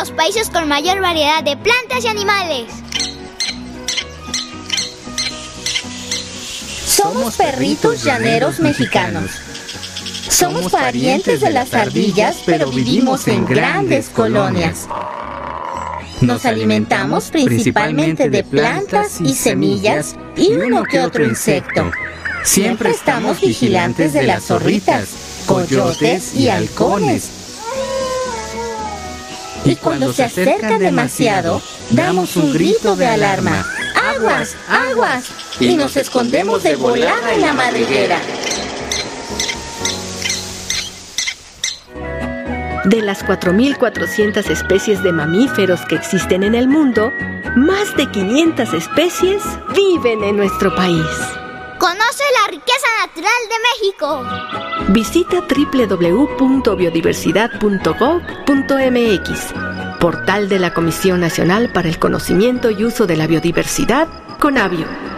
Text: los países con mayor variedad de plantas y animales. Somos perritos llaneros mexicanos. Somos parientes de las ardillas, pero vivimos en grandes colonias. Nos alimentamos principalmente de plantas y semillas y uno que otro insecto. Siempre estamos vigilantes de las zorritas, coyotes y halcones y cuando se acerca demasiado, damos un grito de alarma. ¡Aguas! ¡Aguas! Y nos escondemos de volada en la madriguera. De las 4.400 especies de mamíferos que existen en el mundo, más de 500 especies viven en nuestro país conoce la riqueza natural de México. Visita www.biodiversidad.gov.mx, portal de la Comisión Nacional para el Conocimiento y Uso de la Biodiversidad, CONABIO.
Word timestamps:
los 0.00 0.10
países 0.12 0.48
con 0.48 0.66
mayor 0.66 0.98
variedad 1.02 1.44
de 1.44 1.58
plantas 1.58 2.02
y 2.04 2.08
animales. 2.08 2.70
Somos 6.86 7.36
perritos 7.36 8.02
llaneros 8.02 8.60
mexicanos. 8.60 9.30
Somos 10.30 10.72
parientes 10.72 11.42
de 11.42 11.50
las 11.50 11.74
ardillas, 11.74 12.38
pero 12.46 12.70
vivimos 12.70 13.28
en 13.28 13.44
grandes 13.44 14.08
colonias. 14.08 14.88
Nos 16.22 16.46
alimentamos 16.46 17.28
principalmente 17.30 18.30
de 18.30 18.42
plantas 18.42 19.20
y 19.20 19.34
semillas 19.34 20.16
y 20.34 20.54
uno 20.54 20.82
que 20.84 21.00
otro 21.00 21.24
insecto. 21.26 21.90
Siempre 22.42 22.90
estamos 22.92 23.38
vigilantes 23.42 24.14
de 24.14 24.22
las 24.22 24.46
zorritas, 24.46 25.42
coyotes 25.46 26.34
y 26.36 26.48
halcones 26.48 27.32
y 29.70 29.76
cuando 29.76 30.12
se 30.12 30.24
acerca 30.24 30.78
demasiado, 30.78 31.62
damos 31.90 32.36
un 32.36 32.52
grito 32.52 32.96
de 32.96 33.06
alarma. 33.06 33.64
¡Aguas! 34.16 34.56
¡Aguas! 34.68 35.26
Y 35.60 35.76
nos 35.76 35.96
escondemos 35.96 36.64
de 36.64 36.74
volada 36.74 37.32
en 37.32 37.40
la 37.40 37.52
madriguera. 37.52 38.18
De 42.84 43.02
las 43.02 43.24
4.400 43.24 44.50
especies 44.50 45.02
de 45.04 45.12
mamíferos 45.12 45.80
que 45.86 45.94
existen 45.94 46.42
en 46.42 46.56
el 46.56 46.66
mundo, 46.66 47.08
más 47.54 47.96
de 47.96 48.10
500 48.10 48.72
especies 48.74 49.42
viven 49.76 50.24
en 50.24 50.36
nuestro 50.38 50.74
país 50.74 51.04
conoce 52.10 52.24
la 52.42 52.48
riqueza 52.50 52.90
natural 54.18 54.90
de 54.90 54.90
México. 54.90 54.92
Visita 54.92 55.40
www.biodiversidad.gov.mx, 56.68 59.28
portal 60.00 60.48
de 60.48 60.58
la 60.58 60.74
Comisión 60.74 61.20
Nacional 61.20 61.70
para 61.72 61.88
el 61.88 61.98
Conocimiento 61.98 62.70
y 62.70 62.84
Uso 62.84 63.06
de 63.06 63.16
la 63.16 63.26
Biodiversidad, 63.26 64.08
CONABIO. 64.40 65.09